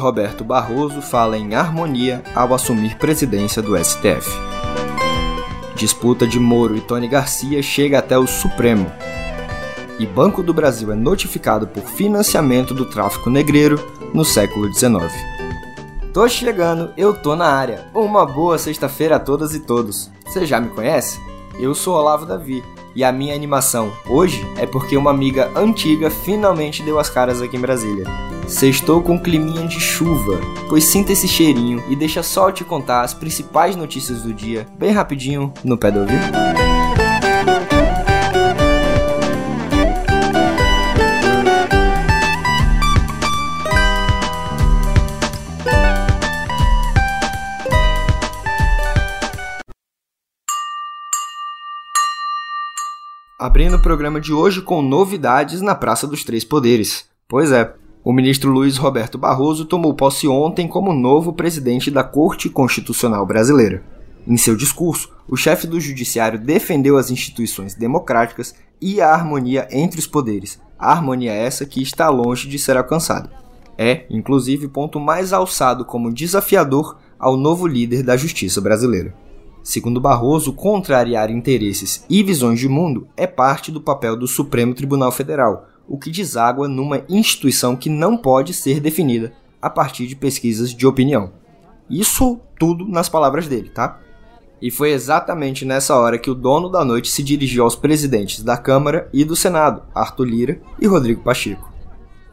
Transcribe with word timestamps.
Roberto 0.00 0.42
Barroso 0.42 1.00
fala 1.00 1.38
em 1.38 1.54
harmonia 1.54 2.24
ao 2.34 2.52
assumir 2.54 2.96
presidência 2.96 3.62
do 3.62 3.76
STF. 3.76 4.28
Disputa 5.76 6.26
de 6.26 6.40
Moro 6.40 6.76
e 6.76 6.80
Tony 6.80 7.06
Garcia 7.06 7.62
chega 7.62 7.98
até 7.98 8.18
o 8.18 8.26
Supremo. 8.26 8.90
E 9.98 10.06
Banco 10.06 10.42
do 10.42 10.54
Brasil 10.54 10.90
é 10.90 10.94
notificado 10.94 11.66
por 11.66 11.84
financiamento 11.84 12.74
do 12.74 12.86
tráfico 12.86 13.30
negreiro 13.30 13.78
no 14.12 14.24
século 14.24 14.72
XIX. 14.72 15.12
Tô 16.12 16.26
chegando, 16.28 16.90
eu 16.96 17.14
tô 17.14 17.36
na 17.36 17.46
área. 17.46 17.86
Uma 17.94 18.26
boa 18.26 18.58
sexta-feira 18.58 19.16
a 19.16 19.20
todas 19.20 19.54
e 19.54 19.60
todos. 19.60 20.10
Você 20.24 20.44
já 20.46 20.58
me 20.60 20.70
conhece? 20.70 21.20
Eu 21.58 21.74
sou 21.74 21.94
Olavo 21.94 22.24
Davi 22.24 22.64
e 22.94 23.04
a 23.04 23.12
minha 23.12 23.34
animação 23.34 23.92
hoje 24.08 24.44
é 24.56 24.66
porque 24.66 24.96
uma 24.96 25.10
amiga 25.10 25.50
antiga 25.54 26.10
finalmente 26.10 26.82
deu 26.82 26.98
as 26.98 27.10
caras 27.10 27.40
aqui 27.40 27.56
em 27.56 27.60
Brasília. 27.60 28.04
Sextou 28.46 29.00
com 29.00 29.14
um 29.14 29.18
climinha 29.18 29.66
de 29.66 29.78
chuva, 29.78 30.40
pois 30.68 30.84
sinta 30.84 31.12
esse 31.12 31.28
cheirinho 31.28 31.82
e 31.88 31.94
deixa 31.94 32.22
só 32.22 32.48
eu 32.48 32.52
te 32.52 32.64
contar 32.64 33.02
as 33.02 33.14
principais 33.14 33.76
notícias 33.76 34.22
do 34.22 34.34
dia, 34.34 34.66
bem 34.78 34.90
rapidinho, 34.90 35.52
no 35.64 35.78
pé 35.78 35.90
do 35.90 36.00
ouvido. 36.00 36.69
Abrindo 53.70 53.82
o 53.82 53.84
programa 53.84 54.20
de 54.20 54.32
hoje 54.32 54.60
com 54.60 54.82
novidades 54.82 55.60
na 55.60 55.76
Praça 55.76 56.04
dos 56.04 56.24
Três 56.24 56.42
Poderes. 56.42 57.04
Pois 57.28 57.52
é, 57.52 57.72
o 58.02 58.12
ministro 58.12 58.50
Luiz 58.50 58.76
Roberto 58.76 59.16
Barroso 59.16 59.64
tomou 59.64 59.94
posse 59.94 60.26
ontem 60.26 60.66
como 60.66 60.92
novo 60.92 61.32
presidente 61.32 61.88
da 61.88 62.02
Corte 62.02 62.48
Constitucional 62.48 63.24
Brasileira. 63.24 63.84
Em 64.26 64.36
seu 64.36 64.56
discurso, 64.56 65.12
o 65.28 65.36
chefe 65.36 65.68
do 65.68 65.78
Judiciário 65.78 66.36
defendeu 66.36 66.98
as 66.98 67.12
instituições 67.12 67.76
democráticas 67.76 68.56
e 68.80 69.00
a 69.00 69.12
harmonia 69.14 69.68
entre 69.70 70.00
os 70.00 70.06
poderes, 70.08 70.60
a 70.76 70.90
harmonia 70.90 71.32
essa 71.32 71.64
que 71.64 71.80
está 71.80 72.08
longe 72.08 72.48
de 72.48 72.58
ser 72.58 72.76
alcançada. 72.76 73.30
É, 73.78 74.04
inclusive, 74.10 74.66
ponto 74.66 74.98
mais 74.98 75.32
alçado 75.32 75.84
como 75.84 76.12
desafiador 76.12 76.98
ao 77.16 77.36
novo 77.36 77.68
líder 77.68 78.02
da 78.02 78.16
justiça 78.16 78.60
brasileira. 78.60 79.14
Segundo 79.62 80.00
Barroso, 80.00 80.52
contrariar 80.52 81.30
interesses 81.30 82.04
e 82.08 82.22
visões 82.22 82.58
de 82.58 82.68
mundo 82.68 83.06
é 83.16 83.26
parte 83.26 83.70
do 83.70 83.80
papel 83.80 84.16
do 84.16 84.26
Supremo 84.26 84.74
Tribunal 84.74 85.12
Federal, 85.12 85.68
o 85.86 85.98
que 85.98 86.10
deságua 86.10 86.66
numa 86.66 87.02
instituição 87.08 87.76
que 87.76 87.90
não 87.90 88.16
pode 88.16 88.54
ser 88.54 88.80
definida 88.80 89.32
a 89.60 89.68
partir 89.68 90.06
de 90.06 90.16
pesquisas 90.16 90.74
de 90.74 90.86
opinião. 90.86 91.32
Isso 91.90 92.40
tudo 92.58 92.86
nas 92.88 93.08
palavras 93.08 93.48
dele, 93.48 93.68
tá? 93.68 94.00
E 94.62 94.70
foi 94.70 94.92
exatamente 94.92 95.64
nessa 95.64 95.96
hora 95.96 96.18
que 96.18 96.30
o 96.30 96.34
dono 96.34 96.68
da 96.68 96.84
noite 96.84 97.10
se 97.10 97.22
dirigiu 97.22 97.64
aos 97.64 97.74
presidentes 97.74 98.42
da 98.42 98.56
Câmara 98.56 99.08
e 99.12 99.24
do 99.24 99.36
Senado, 99.36 99.82
Arthur 99.94 100.24
Lira 100.24 100.60
e 100.80 100.86
Rodrigo 100.86 101.22
Pacheco. 101.22 101.70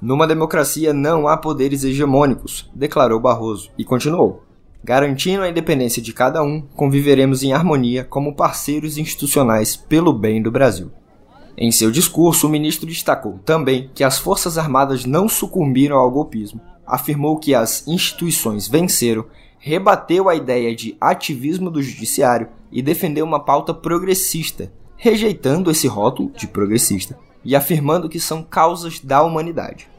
Numa 0.02 0.28
democracia 0.28 0.94
não 0.94 1.28
há 1.28 1.36
poderes 1.36 1.84
hegemônicos, 1.84 2.70
declarou 2.74 3.20
Barroso, 3.20 3.72
e 3.78 3.84
continuou. 3.84 4.47
Garantindo 4.84 5.44
a 5.44 5.50
independência 5.50 6.02
de 6.02 6.14
cada 6.14 6.42
um, 6.44 6.62
conviveremos 6.62 7.44
em 7.44 7.52
harmonia 7.52 8.04
como 8.04 8.36
parceiros 8.36 8.98
institucionais 8.98 9.76
pelo 9.76 10.14
bem 10.14 10.42
do 10.42 10.52
Brasil. 10.52 10.92
Em 11.58 11.72
seu 11.72 11.90
discurso, 11.90 12.48
o 12.48 12.50
ministro 12.50 12.86
destacou 12.86 13.40
também 13.44 13.90
que 13.94 14.04
as 14.04 14.20
Forças 14.20 14.58
Armadas 14.58 15.06
não 15.06 15.28
sucumbiram 15.28 15.98
ao 15.98 16.12
golpismo, 16.12 16.62
afirmou 16.86 17.38
que 17.38 17.56
as 17.56 17.88
instituições 17.88 18.68
venceram, 18.68 19.26
rebateu 19.58 20.30
a 20.30 20.36
ideia 20.36 20.76
de 20.76 20.96
ativismo 21.02 21.72
do 21.72 21.82
judiciário 21.82 22.50
e 22.72 22.82
defendeu 22.82 23.26
uma 23.26 23.44
pauta 23.44 23.74
progressista, 23.74 24.72
rejeitando 24.96 25.72
esse 25.72 25.88
rótulo 25.88 26.32
de 26.32 26.48
progressista 26.48 27.18
e 27.44 27.56
afirmando 27.56 28.08
que 28.08 28.20
são 28.20 28.44
causas 28.44 29.00
da 29.00 29.24
humanidade. 29.24 29.90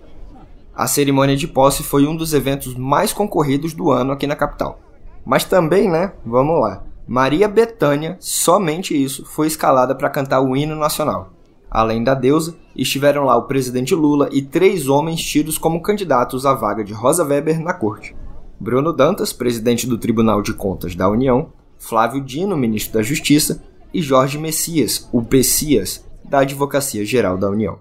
A 0.79 0.87
cerimônia 0.87 1.37
de 1.37 1.49
posse 1.49 1.83
foi 1.83 2.07
um 2.07 2.15
dos 2.15 2.33
eventos 2.33 2.77
mais 2.77 3.13
concorridos 3.13 3.75
do 3.75 3.91
ano 3.91 4.13
aqui 4.13 4.29
na 4.29 4.37
capital. 4.37 4.79
Mas 5.27 5.43
também, 5.43 5.91
né? 5.91 6.13
Vamos 6.25 6.61
lá. 6.61 6.85
Maria 7.05 7.49
Bethânia, 7.49 8.17
somente 8.21 8.95
isso, 8.95 9.25
foi 9.27 9.49
escalada 9.49 9.93
para 9.93 10.09
cantar 10.09 10.41
o 10.41 10.57
hino 10.57 10.77
nacional. 10.77 11.33
Além 11.69 12.05
da 12.05 12.15
deusa, 12.15 12.55
estiveram 12.77 13.25
lá 13.25 13.37
o 13.37 13.49
presidente 13.49 13.93
Lula 13.93 14.29
e 14.31 14.41
três 14.41 14.89
homens 14.89 15.21
tidos 15.21 15.59
como 15.59 15.83
candidatos 15.83 16.47
à 16.47 16.55
vaga 16.55 16.85
de 16.85 16.93
Rosa 16.93 17.25
Weber 17.25 17.61
na 17.61 17.75
corte. 17.75 18.15
Bruno 18.61 18.93
Dantas, 18.93 19.33
presidente 19.33 19.85
do 19.85 19.99
Tribunal 19.99 20.43
de 20.43 20.55
Contas 20.55 20.95
da 20.95 21.09
União, 21.09 21.53
Flávio 21.77 22.23
Dino, 22.23 22.57
ministro 22.57 22.95
da 22.95 23.03
Justiça, 23.03 23.65
e 23.93 24.01
Jorge 24.01 24.39
Messias, 24.39 25.09
o 25.13 25.23
Pessias, 25.23 26.07
da 26.25 26.41
Advocacia 26.41 27.05
Geral 27.05 27.37
da 27.37 27.51
União. 27.51 27.81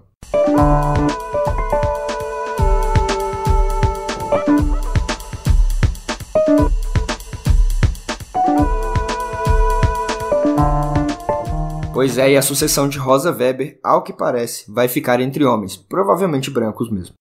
Pois 11.98 12.16
é, 12.16 12.30
e 12.30 12.36
a 12.36 12.42
sucessão 12.42 12.88
de 12.88 12.96
Rosa 12.96 13.32
Weber, 13.32 13.80
ao 13.82 14.04
que 14.04 14.12
parece, 14.12 14.70
vai 14.70 14.86
ficar 14.86 15.20
entre 15.20 15.44
homens, 15.44 15.76
provavelmente 15.76 16.48
brancos 16.48 16.88
mesmo. 16.88 17.16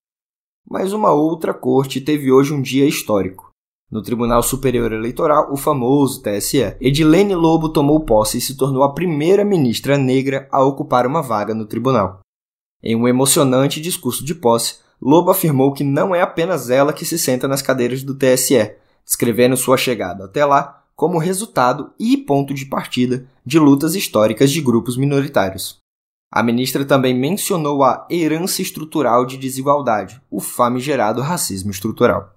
Mas 0.69 0.93
uma 0.93 1.11
outra 1.11 1.51
corte 1.51 1.99
teve 1.99 2.31
hoje 2.31 2.53
um 2.53 2.61
dia 2.61 2.85
histórico. 2.85 3.49
No 3.89 4.03
Tribunal 4.03 4.43
Superior 4.43 4.93
Eleitoral, 4.93 5.51
o 5.51 5.57
famoso 5.57 6.21
TSE, 6.21 6.77
Edilene 6.79 7.33
Lobo 7.33 7.69
tomou 7.69 8.05
posse 8.05 8.37
e 8.37 8.41
se 8.41 8.55
tornou 8.55 8.83
a 8.83 8.93
primeira 8.93 9.43
ministra 9.43 9.97
negra 9.97 10.47
a 10.51 10.63
ocupar 10.63 11.07
uma 11.07 11.23
vaga 11.23 11.55
no 11.55 11.65
tribunal. 11.65 12.19
Em 12.83 12.95
um 12.95 13.07
emocionante 13.07 13.81
discurso 13.81 14.23
de 14.23 14.35
posse, 14.35 14.75
Lobo 15.01 15.31
afirmou 15.31 15.73
que 15.73 15.83
não 15.83 16.13
é 16.13 16.21
apenas 16.21 16.69
ela 16.69 16.93
que 16.93 17.03
se 17.03 17.17
senta 17.17 17.47
nas 17.47 17.63
cadeiras 17.63 18.03
do 18.03 18.13
TSE, 18.13 18.75
descrevendo 19.03 19.57
sua 19.57 19.75
chegada 19.75 20.25
até 20.25 20.45
lá 20.45 20.76
como 20.97 21.19
resultado 21.19 21.91
e 21.99 22.17
ponto 22.17 22.55
de 22.55 22.65
partida 22.65 23.27
de 23.45 23.59
lutas 23.59 23.93
históricas 23.93 24.49
de 24.49 24.59
grupos 24.59 24.97
minoritários. 24.97 25.77
A 26.33 26.41
ministra 26.41 26.83
também 26.83 27.13
mencionou 27.13 27.83
a 27.83 28.07
herança 28.09 28.63
estrutural 28.63 29.23
de 29.23 29.37
desigualdade, 29.37 30.19
o 30.29 30.39
famigerado 30.39 31.21
racismo 31.21 31.69
estrutural. 31.69 32.33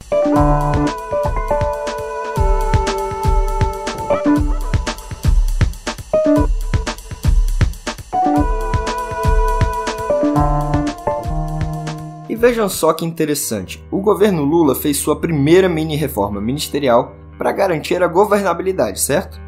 E 12.28 12.36
vejam 12.36 12.68
só 12.68 12.92
que 12.92 13.06
interessante: 13.06 13.82
o 13.90 14.02
governo 14.02 14.44
Lula 14.44 14.74
fez 14.74 14.98
sua 14.98 15.18
primeira 15.18 15.66
mini 15.66 15.96
reforma 15.96 16.42
ministerial 16.42 17.19
para 17.40 17.52
garantir 17.52 18.02
a 18.02 18.06
governabilidade, 18.06 19.00
certo? 19.00 19.40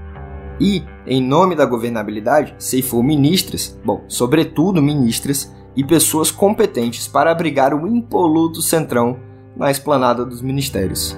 E, 0.58 0.82
em 1.06 1.22
nome 1.22 1.54
da 1.54 1.66
governabilidade, 1.66 2.54
ceifou 2.58 3.03
ministras, 3.03 3.78
bom, 3.84 4.03
sobretudo 4.08 4.80
ministras, 4.80 5.54
e 5.76 5.84
pessoas 5.84 6.31
competentes 6.31 7.06
para 7.06 7.31
abrigar 7.31 7.75
o 7.75 7.86
impoluto 7.86 8.62
centrão 8.62 9.20
na 9.54 9.70
esplanada 9.70 10.25
dos 10.25 10.41
ministérios. 10.41 11.14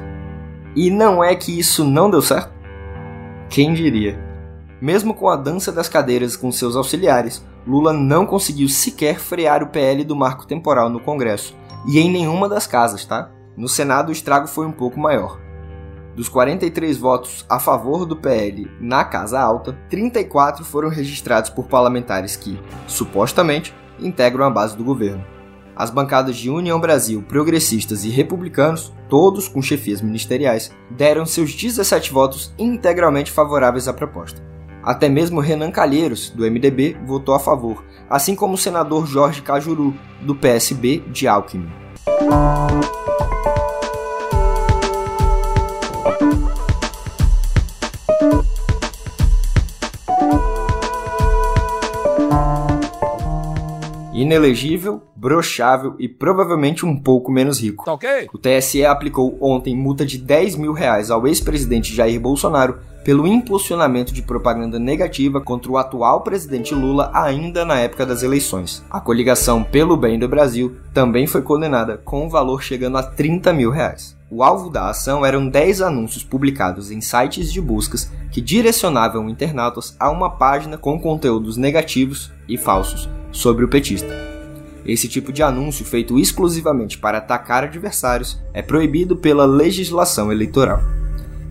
E 0.74 0.90
não 0.90 1.22
é 1.22 1.36
que 1.36 1.56
isso 1.56 1.84
não 1.84 2.10
deu 2.10 2.20
certo? 2.20 2.52
Quem 3.48 3.72
diria? 3.72 4.18
Mesmo 4.80 5.14
com 5.14 5.28
a 5.28 5.36
dança 5.36 5.70
das 5.70 5.88
cadeiras 5.88 6.34
com 6.34 6.50
seus 6.50 6.74
auxiliares, 6.74 7.44
Lula 7.64 7.92
não 7.92 8.26
conseguiu 8.26 8.68
sequer 8.68 9.20
frear 9.20 9.62
o 9.62 9.68
PL 9.68 10.02
do 10.02 10.16
marco 10.16 10.44
temporal 10.44 10.90
no 10.90 10.98
Congresso, 10.98 11.54
e 11.88 12.00
em 12.00 12.10
nenhuma 12.10 12.48
das 12.48 12.66
casas, 12.66 13.04
tá? 13.04 13.30
No 13.56 13.68
Senado 13.68 14.08
o 14.08 14.12
estrago 14.12 14.48
foi 14.48 14.66
um 14.66 14.72
pouco 14.72 14.98
maior. 14.98 15.43
Dos 16.14 16.28
43 16.28 16.96
votos 16.96 17.44
a 17.48 17.58
favor 17.58 18.06
do 18.06 18.16
PL 18.16 18.70
na 18.80 19.04
Casa 19.04 19.40
Alta, 19.40 19.76
34 19.90 20.64
foram 20.64 20.88
registrados 20.88 21.50
por 21.50 21.66
parlamentares 21.66 22.36
que, 22.36 22.58
supostamente, 22.86 23.74
integram 23.98 24.46
a 24.46 24.50
base 24.50 24.76
do 24.76 24.84
governo. 24.84 25.24
As 25.76 25.90
bancadas 25.90 26.36
de 26.36 26.48
União 26.48 26.78
Brasil, 26.78 27.20
Progressistas 27.26 28.04
e 28.04 28.10
Republicanos, 28.10 28.92
todos 29.08 29.48
com 29.48 29.60
chefias 29.60 30.00
ministeriais, 30.00 30.70
deram 30.88 31.26
seus 31.26 31.52
17 31.52 32.12
votos 32.12 32.54
integralmente 32.56 33.32
favoráveis 33.32 33.88
à 33.88 33.92
proposta. 33.92 34.40
Até 34.84 35.08
mesmo 35.08 35.40
Renan 35.40 35.72
Calheiros, 35.72 36.30
do 36.30 36.48
MDB, 36.48 36.96
votou 37.04 37.34
a 37.34 37.40
favor, 37.40 37.84
assim 38.08 38.36
como 38.36 38.54
o 38.54 38.58
senador 38.58 39.06
Jorge 39.06 39.42
Cajuru, 39.42 39.94
do 40.20 40.34
PSB 40.34 41.02
de 41.10 41.26
Alckmin. 41.26 41.68
Inelegível, 54.14 55.02
brochável 55.16 55.96
e 55.98 56.08
provavelmente 56.08 56.86
um 56.86 56.96
pouco 56.96 57.32
menos 57.32 57.60
rico. 57.60 57.84
Tá 57.84 57.92
okay. 57.92 58.28
O 58.32 58.38
TSE 58.38 58.84
aplicou 58.84 59.36
ontem 59.40 59.76
multa 59.76 60.06
de 60.06 60.16
10 60.18 60.56
mil 60.56 60.72
reais 60.72 61.10
ao 61.10 61.26
ex-presidente 61.26 61.94
Jair 61.94 62.20
Bolsonaro 62.20 62.78
pelo 63.04 63.26
impulsionamento 63.26 64.14
de 64.14 64.22
propaganda 64.22 64.78
negativa 64.78 65.40
contra 65.40 65.70
o 65.70 65.76
atual 65.76 66.22
presidente 66.22 66.74
Lula 66.74 67.10
ainda 67.12 67.64
na 67.64 67.78
época 67.78 68.06
das 68.06 68.22
eleições. 68.22 68.82
A 68.90 68.98
coligação 68.98 69.62
Pelo 69.62 69.96
Bem 69.96 70.18
do 70.18 70.26
Brasil 70.26 70.74
também 70.94 71.26
foi 71.26 71.42
condenada 71.42 71.98
com 71.98 72.24
um 72.24 72.28
valor 72.30 72.62
chegando 72.62 72.96
a 72.96 73.02
30 73.02 73.52
mil 73.52 73.70
reais. 73.70 74.16
O 74.36 74.42
alvo 74.42 74.68
da 74.68 74.90
ação 74.90 75.24
eram 75.24 75.48
10 75.48 75.80
anúncios 75.80 76.24
publicados 76.24 76.90
em 76.90 77.00
sites 77.00 77.52
de 77.52 77.60
buscas 77.60 78.10
que 78.32 78.40
direcionavam 78.40 79.28
internautas 79.28 79.94
a 79.96 80.10
uma 80.10 80.28
página 80.28 80.76
com 80.76 80.98
conteúdos 80.98 81.56
negativos 81.56 82.32
e 82.48 82.58
falsos 82.58 83.08
sobre 83.30 83.64
o 83.64 83.68
petista. 83.68 84.12
Esse 84.84 85.06
tipo 85.06 85.32
de 85.32 85.40
anúncio, 85.40 85.84
feito 85.84 86.18
exclusivamente 86.18 86.98
para 86.98 87.18
atacar 87.18 87.62
adversários, 87.62 88.42
é 88.52 88.60
proibido 88.60 89.16
pela 89.16 89.44
legislação 89.44 90.32
eleitoral. 90.32 90.80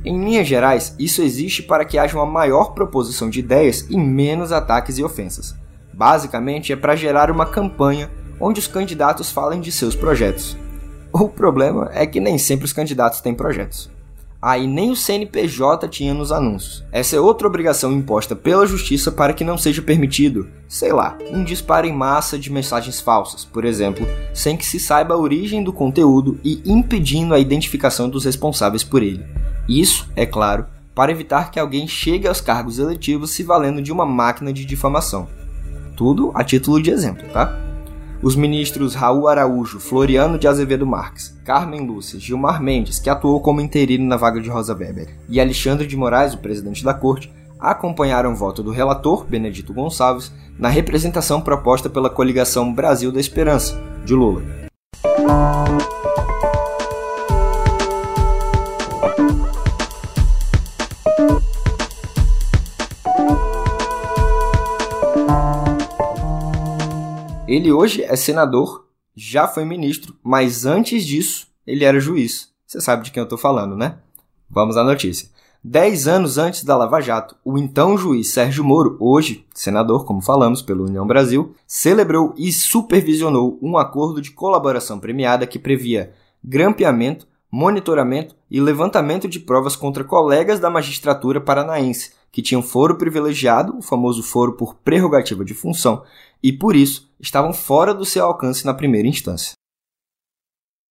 Em 0.03 0.21
linhas 0.21 0.45
gerais, 0.45 0.93
isso 0.99 1.21
existe 1.21 1.63
para 1.63 1.85
que 1.85 1.97
haja 1.97 2.17
uma 2.17 2.25
maior 2.25 2.73
proposição 2.73 3.29
de 3.29 3.39
ideias 3.39 3.87
e 3.89 3.95
menos 3.95 4.51
ataques 4.51 4.97
e 4.97 5.03
ofensas. 5.05 5.55
Basicamente, 5.93 6.73
é 6.73 6.75
para 6.75 6.97
gerar 6.97 7.31
uma 7.31 7.45
campanha 7.45 8.11
onde 8.41 8.59
os 8.59 8.67
candidatos 8.67 9.31
falem 9.31 9.61
de 9.61 9.71
seus 9.71 9.95
projetos. 9.95 10.61
O 11.21 11.29
problema 11.29 11.91
é 11.93 12.07
que 12.07 12.19
nem 12.19 12.39
sempre 12.39 12.65
os 12.65 12.73
candidatos 12.73 13.21
têm 13.21 13.35
projetos. 13.35 13.91
Aí 14.41 14.65
ah, 14.65 14.67
nem 14.67 14.91
o 14.91 14.95
CNPJ 14.95 15.87
tinha 15.87 16.13
nos 16.13 16.29
anúncios. 16.29 16.83
Essa 16.91 17.15
é 17.15 17.19
outra 17.19 17.47
obrigação 17.47 17.93
imposta 17.93 18.35
pela 18.35 18.65
justiça 18.65 19.09
para 19.09 19.31
que 19.31 19.43
não 19.43 19.57
seja 19.57 19.81
permitido, 19.81 20.49
sei 20.67 20.91
lá, 20.91 21.17
um 21.31 21.45
disparo 21.45 21.87
em 21.87 21.93
massa 21.93 22.37
de 22.37 22.51
mensagens 22.51 22.99
falsas, 22.99 23.45
por 23.45 23.63
exemplo, 23.63 24.05
sem 24.33 24.57
que 24.57 24.65
se 24.65 24.81
saiba 24.81 25.13
a 25.13 25.17
origem 25.17 25.63
do 25.63 25.71
conteúdo 25.71 26.37
e 26.43 26.61
impedindo 26.65 27.33
a 27.33 27.39
identificação 27.39 28.09
dos 28.09 28.25
responsáveis 28.25 28.83
por 28.83 29.01
ele. 29.01 29.25
Isso, 29.69 30.09
é 30.13 30.25
claro, 30.25 30.65
para 30.93 31.11
evitar 31.11 31.49
que 31.49 31.59
alguém 31.59 31.87
chegue 31.87 32.27
aos 32.27 32.41
cargos 32.41 32.79
eletivos 32.79 33.31
se 33.31 33.43
valendo 33.43 33.81
de 33.81 33.93
uma 33.93 34.05
máquina 34.05 34.51
de 34.51 34.65
difamação. 34.65 35.25
Tudo 35.95 36.31
a 36.35 36.43
título 36.43 36.81
de 36.81 36.91
exemplo, 36.91 37.25
tá? 37.31 37.72
Os 38.23 38.37
ministros 38.37 38.95
Raul 38.95 39.27
Araújo, 39.27 39.81
Floriano 39.81 40.39
de 40.39 40.47
Azevedo 40.47 40.87
Marques, 40.87 41.37
Carmen 41.43 41.85
Lúcia, 41.85 42.17
Gilmar 42.17 42.63
Mendes, 42.63 42.97
que 42.97 43.09
atuou 43.09 43.41
como 43.41 43.59
interino 43.59 44.07
na 44.07 44.15
vaga 44.15 44.39
de 44.39 44.49
Rosa 44.49 44.73
Weber, 44.73 45.13
e 45.27 45.41
Alexandre 45.41 45.85
de 45.85 45.97
Moraes, 45.97 46.33
o 46.33 46.37
presidente 46.37 46.85
da 46.85 46.93
corte, 46.93 47.29
acompanharam 47.59 48.31
o 48.31 48.35
voto 48.35 48.63
do 48.63 48.71
relator, 48.71 49.25
Benedito 49.25 49.73
Gonçalves, 49.73 50.31
na 50.57 50.69
representação 50.69 51.41
proposta 51.41 51.89
pela 51.89 52.09
coligação 52.09 52.73
Brasil 52.73 53.11
da 53.11 53.19
Esperança, 53.19 53.77
de 54.05 54.13
Lula. 54.13 54.41
Ele 67.53 67.71
hoje 67.71 68.01
é 68.01 68.15
senador, 68.15 68.87
já 69.15 69.47
foi 69.47 69.63
ministro, 69.63 70.15
mas 70.23 70.65
antes 70.65 71.05
disso 71.05 71.45
ele 71.67 71.85
era 71.85 71.99
juiz. 71.99 72.49
Você 72.65 72.81
sabe 72.81 73.03
de 73.03 73.11
quem 73.11 73.21
eu 73.21 73.25
estou 73.25 73.37
falando, 73.37 73.77
né? 73.77 73.99
Vamos 74.49 74.75
à 74.75 74.83
notícia. 74.83 75.29
Dez 75.63 76.07
anos 76.07 76.39
antes 76.39 76.63
da 76.63 76.75
Lava 76.75 76.99
Jato, 76.99 77.35
o 77.45 77.55
então 77.55 77.95
juiz 77.95 78.33
Sérgio 78.33 78.63
Moro, 78.63 78.97
hoje 78.99 79.45
senador, 79.53 80.03
como 80.03 80.19
falamos, 80.19 80.63
pela 80.63 80.81
União 80.81 81.05
Brasil, 81.05 81.53
celebrou 81.67 82.33
e 82.35 82.51
supervisionou 82.51 83.59
um 83.61 83.77
acordo 83.77 84.19
de 84.19 84.31
colaboração 84.31 84.99
premiada 84.99 85.45
que 85.45 85.59
previa 85.59 86.11
grampeamento, 86.43 87.27
monitoramento 87.51 88.35
e 88.49 88.59
levantamento 88.59 89.27
de 89.27 89.39
provas 89.39 89.75
contra 89.75 90.03
colegas 90.03 90.59
da 90.59 90.71
magistratura 90.71 91.39
paranaense 91.39 92.13
que 92.33 92.41
tinham 92.41 92.63
foro 92.63 92.95
privilegiado, 92.95 93.77
o 93.77 93.81
famoso 93.81 94.23
foro 94.23 94.53
por 94.53 94.73
prerrogativa 94.77 95.45
de 95.45 95.53
função, 95.53 96.01
e 96.41 96.51
por 96.51 96.75
isso 96.75 97.12
estavam 97.23 97.53
fora 97.53 97.93
do 97.93 98.05
seu 98.05 98.25
alcance 98.25 98.65
na 98.65 98.73
primeira 98.73 99.07
instância. 99.07 99.53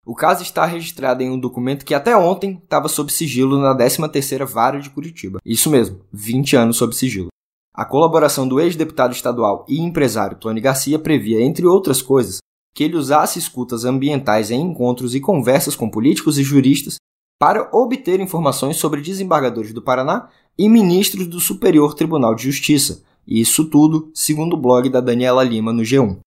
O 0.04 0.14
caso 0.14 0.42
está 0.42 0.64
registrado 0.64 1.22
em 1.22 1.30
um 1.30 1.38
documento 1.38 1.84
que 1.84 1.94
até 1.94 2.16
ontem 2.16 2.60
estava 2.62 2.88
sob 2.88 3.12
sigilo 3.12 3.60
na 3.60 3.76
13ª 3.76 4.44
Vara 4.44 4.80
de 4.80 4.90
Curitiba. 4.90 5.38
Isso 5.44 5.70
mesmo, 5.70 6.00
20 6.12 6.56
anos 6.56 6.76
sob 6.76 6.94
sigilo. 6.94 7.28
A 7.72 7.84
colaboração 7.84 8.48
do 8.48 8.60
ex-deputado 8.60 9.12
estadual 9.12 9.64
e 9.68 9.78
empresário 9.78 10.38
Tony 10.38 10.60
Garcia 10.60 10.98
previa, 10.98 11.40
entre 11.40 11.66
outras 11.66 12.02
coisas, 12.02 12.38
que 12.74 12.82
ele 12.82 12.96
usasse 12.96 13.38
escutas 13.38 13.84
ambientais 13.84 14.50
em 14.50 14.60
encontros 14.60 15.14
e 15.14 15.20
conversas 15.20 15.76
com 15.76 15.88
políticos 15.88 16.38
e 16.38 16.42
juristas 16.42 16.96
para 17.38 17.68
obter 17.72 18.20
informações 18.20 18.76
sobre 18.76 19.00
desembargadores 19.00 19.72
do 19.72 19.82
Paraná 19.82 20.28
e 20.58 20.68
ministros 20.68 21.26
do 21.26 21.40
Superior 21.40 21.94
Tribunal 21.94 22.34
de 22.34 22.44
Justiça, 22.44 23.04
isso 23.26 23.64
tudo 23.64 24.10
segundo 24.14 24.54
o 24.54 24.60
blog 24.60 24.88
da 24.88 25.00
Daniela 25.00 25.42
Lima 25.42 25.72
no 25.72 25.82
G1. 25.82 26.18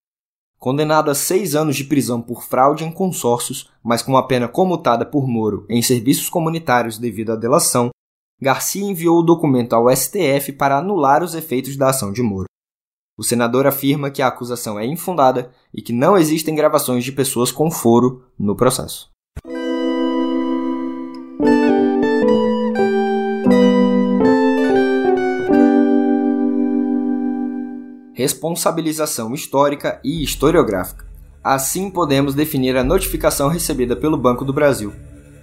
Condenado 0.57 1.11
a 1.11 1.15
seis 1.15 1.53
anos 1.53 1.75
de 1.75 1.83
prisão 1.83 2.21
por 2.21 2.43
fraude 2.43 2.83
em 2.83 2.91
consórcios, 2.91 3.69
mas 3.83 4.01
com 4.01 4.17
a 4.17 4.23
pena 4.23 4.47
comutada 4.47 5.05
por 5.05 5.27
Moro 5.27 5.65
em 5.69 5.81
serviços 5.81 6.29
comunitários 6.29 6.97
devido 6.97 7.31
à 7.31 7.35
delação, 7.35 7.89
Garcia 8.41 8.83
enviou 8.83 9.19
o 9.19 9.23
documento 9.23 9.73
ao 9.73 9.95
STF 9.95 10.53
para 10.53 10.77
anular 10.77 11.23
os 11.23 11.35
efeitos 11.35 11.77
da 11.77 11.89
ação 11.89 12.11
de 12.11 12.21
Moro. 12.21 12.47
O 13.17 13.23
senador 13.23 13.65
afirma 13.65 14.11
que 14.11 14.21
a 14.21 14.27
acusação 14.27 14.77
é 14.77 14.85
infundada 14.85 15.51
e 15.73 15.81
que 15.81 15.93
não 15.93 16.17
existem 16.17 16.53
gravações 16.53 17.03
de 17.03 17.11
pessoas 17.11 17.51
com 17.51 17.71
foro 17.71 18.25
no 18.37 18.55
processo. 18.55 19.09
Responsabilização 28.15 29.33
histórica 29.33 29.99
e 30.01 30.23
historiográfica. 30.23 31.05
Assim 31.43 31.91
podemos 31.91 32.33
definir 32.33 32.75
a 32.77 32.83
notificação 32.83 33.49
recebida 33.49 33.93
pelo 33.93 34.17
Banco 34.17 34.45
do 34.45 34.53
Brasil, 34.53 34.93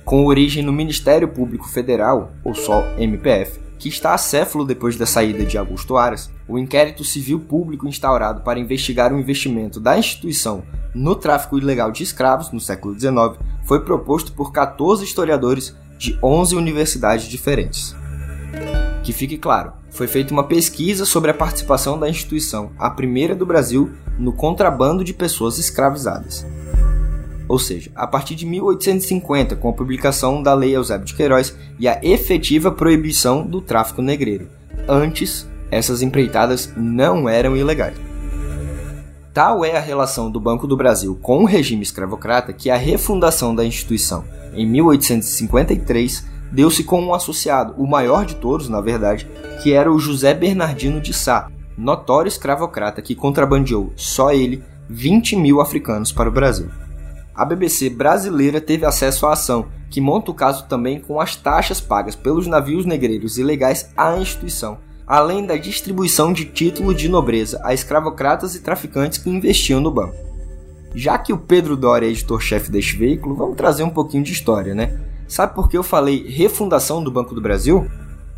com 0.06 0.24
origem 0.24 0.64
no 0.64 0.72
Ministério 0.72 1.28
Público 1.28 1.68
Federal, 1.68 2.32
ou 2.42 2.54
só 2.54 2.82
MPF, 2.98 3.60
que 3.78 3.90
está 3.90 4.14
acéfalo 4.14 4.64
depois 4.64 4.96
da 4.96 5.04
saída 5.04 5.44
de 5.44 5.58
Augusto 5.58 5.98
Aras, 5.98 6.30
o 6.48 6.58
inquérito 6.58 7.04
civil 7.04 7.38
público 7.40 7.86
instaurado 7.86 8.40
para 8.40 8.58
investigar 8.58 9.12
o 9.12 9.20
investimento 9.20 9.78
da 9.78 9.98
instituição 9.98 10.62
no 10.94 11.14
tráfico 11.14 11.58
ilegal 11.58 11.92
de 11.92 12.02
escravos 12.02 12.50
no 12.52 12.60
século 12.60 12.98
XIX 12.98 13.38
foi 13.64 13.80
proposto 13.84 14.32
por 14.32 14.50
14 14.50 15.04
historiadores 15.04 15.76
de 15.98 16.18
11 16.22 16.56
universidades 16.56 17.26
diferentes. 17.26 17.94
Que 19.02 19.12
fique 19.12 19.36
claro, 19.36 19.72
foi 19.90 20.06
feita 20.06 20.32
uma 20.32 20.44
pesquisa 20.44 21.04
sobre 21.04 21.30
a 21.30 21.34
participação 21.34 21.98
da 21.98 22.08
instituição, 22.08 22.70
a 22.78 22.88
primeira 22.88 23.34
do 23.34 23.44
Brasil, 23.44 23.90
no 24.18 24.32
contrabando 24.32 25.02
de 25.02 25.12
pessoas 25.12 25.58
escravizadas. 25.58 26.46
Ou 27.48 27.58
seja, 27.58 27.90
a 27.94 28.06
partir 28.06 28.34
de 28.34 28.46
1850, 28.46 29.56
com 29.56 29.68
a 29.68 29.72
publicação 29.72 30.42
da 30.42 30.54
Lei 30.54 30.74
Eusébio 30.74 31.04
de 31.04 31.14
Queiroz 31.14 31.54
e 31.78 31.88
a 31.88 32.00
efetiva 32.02 32.70
proibição 32.70 33.46
do 33.46 33.60
tráfico 33.60 34.00
negreiro. 34.00 34.48
Antes, 34.88 35.46
essas 35.70 36.00
empreitadas 36.00 36.72
não 36.76 37.28
eram 37.28 37.56
ilegais. 37.56 37.96
Tal 39.34 39.64
é 39.64 39.76
a 39.76 39.80
relação 39.80 40.30
do 40.30 40.38
Banco 40.38 40.66
do 40.66 40.76
Brasil 40.76 41.18
com 41.20 41.42
o 41.42 41.46
regime 41.46 41.82
escravocrata 41.82 42.52
que 42.52 42.70
a 42.70 42.76
refundação 42.76 43.54
da 43.54 43.64
instituição, 43.64 44.24
em 44.54 44.66
1853, 44.66 46.26
deu-se 46.52 46.84
com 46.84 47.00
um 47.00 47.14
associado, 47.14 47.74
o 47.78 47.86
maior 47.86 48.26
de 48.26 48.36
todos, 48.36 48.68
na 48.68 48.80
verdade, 48.80 49.26
que 49.62 49.72
era 49.72 49.90
o 49.90 49.98
José 49.98 50.34
Bernardino 50.34 51.00
de 51.00 51.12
Sá, 51.12 51.48
notório 51.76 52.28
escravocrata 52.28 53.00
que 53.00 53.14
contrabandeou, 53.14 53.92
só 53.96 54.32
ele, 54.32 54.62
20 54.88 55.36
mil 55.36 55.60
africanos 55.60 56.12
para 56.12 56.28
o 56.28 56.32
Brasil. 56.32 56.68
A 57.34 57.46
BBC 57.46 57.88
brasileira 57.88 58.60
teve 58.60 58.84
acesso 58.84 59.26
à 59.26 59.32
ação, 59.32 59.66
que 59.90 60.00
monta 60.00 60.30
o 60.30 60.34
caso 60.34 60.66
também 60.66 61.00
com 61.00 61.18
as 61.18 61.34
taxas 61.34 61.80
pagas 61.80 62.14
pelos 62.14 62.46
navios 62.46 62.84
negreiros 62.84 63.38
ilegais 63.38 63.90
à 63.96 64.16
instituição, 64.18 64.78
além 65.06 65.46
da 65.46 65.56
distribuição 65.56 66.32
de 66.32 66.44
título 66.44 66.94
de 66.94 67.08
nobreza 67.08 67.60
a 67.64 67.72
escravocratas 67.72 68.54
e 68.54 68.60
traficantes 68.60 69.18
que 69.18 69.30
investiam 69.30 69.80
no 69.80 69.90
banco. 69.90 70.16
Já 70.94 71.16
que 71.16 71.32
o 71.32 71.38
Pedro 71.38 71.74
Doria 71.74 72.06
é 72.06 72.10
editor-chefe 72.10 72.70
deste 72.70 72.96
veículo, 72.96 73.34
vamos 73.34 73.56
trazer 73.56 73.82
um 73.82 73.90
pouquinho 73.90 74.22
de 74.22 74.32
história, 74.32 74.74
né? 74.74 75.00
Sabe 75.32 75.54
por 75.54 75.66
que 75.66 75.78
eu 75.78 75.82
falei 75.82 76.28
refundação 76.28 77.02
do 77.02 77.10
Banco 77.10 77.34
do 77.34 77.40
Brasil? 77.40 77.90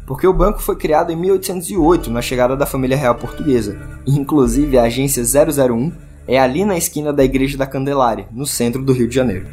Porque 0.07 0.29
o 0.29 0.33
banco 0.33 0.63
foi 0.63 0.77
criado 0.77 1.11
em 1.11 1.17
1808, 1.17 2.09
na 2.09 2.23
chegada 2.23 2.57
da 2.57 2.67
família 2.67 2.97
real 2.97 3.17
portuguesa. 3.17 3.77
inclusive, 4.07 4.79
a 4.79 4.85
agência 4.85 5.25
001 5.25 5.91
é 6.29 6.39
ali 6.39 6.65
na 6.65 6.79
esquina 6.79 7.13
da 7.13 7.25
Igreja 7.25 7.59
da 7.59 7.67
Candelária, 7.67 8.29
no 8.31 8.47
centro 8.47 8.81
do 8.81 8.93
Rio 8.93 9.09
de 9.09 9.15
Janeiro. 9.17 9.49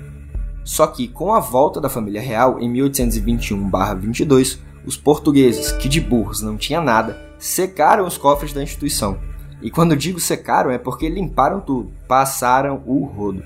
Só 0.63 0.86
que, 0.86 1.07
com 1.07 1.33
a 1.33 1.39
volta 1.39 1.81
da 1.81 1.89
família 1.89 2.21
real 2.21 2.60
em 2.60 2.71
1821-22, 2.71 4.60
os 4.86 4.95
portugueses, 4.95 5.71
que 5.71 5.89
de 5.89 6.00
burros 6.00 6.43
não 6.43 6.55
tinham 6.57 6.83
nada, 6.83 7.19
secaram 7.39 8.05
os 8.05 8.19
cofres 8.19 8.53
da 8.53 8.62
instituição. 8.62 9.17
E 9.63 9.71
quando 9.71 9.98
digo 9.98 10.19
secaram 10.19 10.69
é 10.69 10.77
porque 10.77 11.10
limparam 11.10 11.60
tudo, 11.60 11.91
passaram 12.07 12.83
o 12.86 13.03
rodo. 13.03 13.41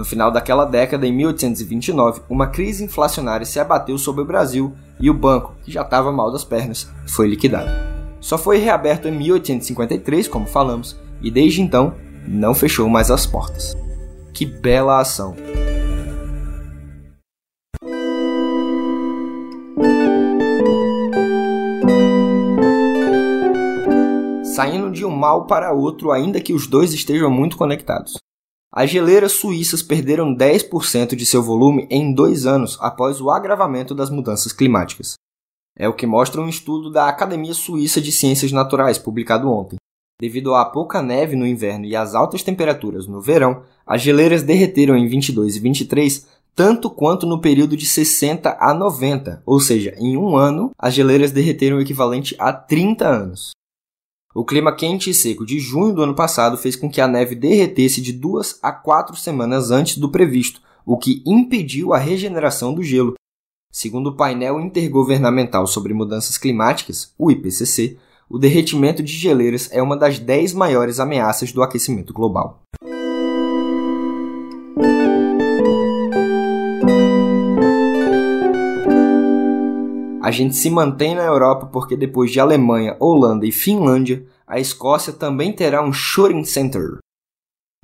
No 0.00 0.06
final 0.06 0.30
daquela 0.30 0.64
década, 0.64 1.06
em 1.06 1.12
1829, 1.12 2.22
uma 2.30 2.46
crise 2.46 2.82
inflacionária 2.82 3.44
se 3.44 3.60
abateu 3.60 3.98
sobre 3.98 4.22
o 4.22 4.24
Brasil 4.24 4.72
e 4.98 5.10
o 5.10 5.14
banco, 5.14 5.54
que 5.62 5.70
já 5.70 5.82
estava 5.82 6.10
mal 6.10 6.32
das 6.32 6.42
pernas, 6.42 6.90
foi 7.06 7.28
liquidado. 7.28 7.68
Só 8.18 8.38
foi 8.38 8.56
reaberto 8.56 9.08
em 9.08 9.10
1853, 9.10 10.26
como 10.26 10.46
falamos, 10.46 10.98
e 11.20 11.30
desde 11.30 11.60
então 11.60 11.94
não 12.26 12.54
fechou 12.54 12.88
mais 12.88 13.10
as 13.10 13.26
portas. 13.26 13.76
Que 14.32 14.46
bela 14.46 15.00
ação! 15.00 15.36
Saindo 24.54 24.90
de 24.90 25.04
um 25.04 25.10
mal 25.10 25.46
para 25.46 25.74
outro, 25.74 26.10
ainda 26.10 26.40
que 26.40 26.54
os 26.54 26.66
dois 26.66 26.94
estejam 26.94 27.30
muito 27.30 27.58
conectados. 27.58 28.19
As 28.72 28.88
geleiras 28.88 29.32
suíças 29.32 29.82
perderam 29.82 30.34
10% 30.34 31.16
de 31.16 31.26
seu 31.26 31.42
volume 31.42 31.88
em 31.90 32.14
dois 32.14 32.46
anos 32.46 32.78
após 32.80 33.20
o 33.20 33.28
agravamento 33.28 33.94
das 33.94 34.10
mudanças 34.10 34.52
climáticas. 34.52 35.14
É 35.76 35.88
o 35.88 35.94
que 35.94 36.06
mostra 36.06 36.40
um 36.40 36.48
estudo 36.48 36.90
da 36.90 37.08
Academia 37.08 37.54
Suíça 37.54 38.00
de 38.00 38.12
Ciências 38.12 38.52
Naturais, 38.52 38.98
publicado 38.98 39.50
ontem. 39.50 39.76
Devido 40.20 40.54
à 40.54 40.64
pouca 40.64 41.02
neve 41.02 41.34
no 41.34 41.46
inverno 41.46 41.86
e 41.86 41.96
às 41.96 42.14
altas 42.14 42.42
temperaturas 42.42 43.06
no 43.06 43.20
verão, 43.20 43.62
as 43.86 44.02
geleiras 44.02 44.42
derreteram 44.42 44.96
em 44.96 45.08
22 45.08 45.56
e 45.56 45.60
23 45.60 46.26
tanto 46.54 46.90
quanto 46.90 47.26
no 47.26 47.40
período 47.40 47.76
de 47.76 47.86
60 47.86 48.56
a 48.60 48.74
90, 48.74 49.42
ou 49.46 49.58
seja, 49.58 49.94
em 49.96 50.16
um 50.16 50.36
ano, 50.36 50.70
as 50.78 50.92
geleiras 50.92 51.32
derreteram 51.32 51.78
o 51.78 51.80
equivalente 51.80 52.36
a 52.38 52.52
30 52.52 53.08
anos. 53.08 53.52
O 54.32 54.44
clima 54.44 54.72
quente 54.72 55.10
e 55.10 55.14
seco 55.14 55.44
de 55.44 55.58
junho 55.58 55.92
do 55.92 56.02
ano 56.04 56.14
passado 56.14 56.56
fez 56.56 56.76
com 56.76 56.88
que 56.88 57.00
a 57.00 57.08
neve 57.08 57.34
derretesse 57.34 58.00
de 58.00 58.12
duas 58.12 58.60
a 58.62 58.70
quatro 58.70 59.16
semanas 59.16 59.72
antes 59.72 59.98
do 59.98 60.08
previsto, 60.08 60.60
o 60.86 60.96
que 60.96 61.20
impediu 61.26 61.92
a 61.92 61.98
regeneração 61.98 62.72
do 62.72 62.80
gelo. 62.80 63.14
Segundo 63.72 64.10
o 64.10 64.16
painel 64.16 64.60
intergovernamental 64.60 65.66
sobre 65.66 65.92
mudanças 65.92 66.38
climáticas, 66.38 67.12
o 67.18 67.28
IPCC, 67.28 67.98
o 68.28 68.38
derretimento 68.38 69.02
de 69.02 69.12
geleiras 69.12 69.68
é 69.72 69.82
uma 69.82 69.96
das 69.96 70.20
dez 70.20 70.54
maiores 70.54 71.00
ameaças 71.00 71.50
do 71.50 71.60
aquecimento 71.60 72.12
global. 72.12 72.62
A 80.30 80.32
gente 80.32 80.54
se 80.54 80.70
mantém 80.70 81.16
na 81.16 81.24
Europa 81.24 81.66
porque 81.66 81.96
depois 81.96 82.30
de 82.30 82.38
Alemanha, 82.38 82.96
Holanda 83.00 83.44
e 83.44 83.50
Finlândia, 83.50 84.24
a 84.46 84.60
Escócia 84.60 85.12
também 85.12 85.52
terá 85.52 85.82
um 85.82 85.92
Shooting 85.92 86.44
Center. 86.44 86.98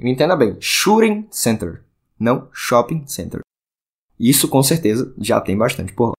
Me 0.00 0.12
entenda 0.12 0.37
bem, 0.37 0.57
Shooting 0.61 1.26
Center, 1.29 1.83
não 2.17 2.47
Shopping 2.53 3.05
Center. 3.05 3.41
Isso 4.17 4.47
com 4.47 4.62
certeza 4.62 5.12
já 5.19 5.41
tem 5.41 5.59
bastante 5.59 5.93
por 5.93 6.11
lá. 6.11 6.12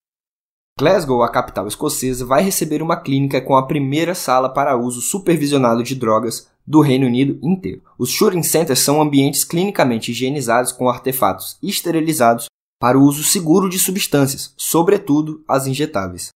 Glasgow, 0.78 1.24
a 1.24 1.32
capital 1.32 1.66
escocesa, 1.66 2.26
vai 2.26 2.44
receber 2.44 2.82
uma 2.82 3.00
clínica 3.00 3.40
com 3.40 3.56
a 3.56 3.66
primeira 3.66 4.14
sala 4.14 4.50
para 4.50 4.76
uso 4.76 5.00
supervisionado 5.00 5.82
de 5.82 5.96
drogas 5.96 6.52
do 6.68 6.82
Reino 6.82 7.08
Unido 7.08 7.40
inteiro. 7.42 7.82
Os 7.98 8.10
shooting 8.10 8.44
centers 8.44 8.80
são 8.80 9.02
ambientes 9.02 9.46
clinicamente 9.46 10.12
higienizados 10.12 10.74
com 10.74 10.90
artefatos 10.90 11.58
esterilizados 11.64 12.48
para 12.80 12.98
o 12.98 13.04
uso 13.04 13.24
seguro 13.24 13.70
de 13.70 13.80
substâncias, 13.80 14.54
sobretudo 14.56 15.44
as 15.48 15.68
injetáveis. 15.68 16.30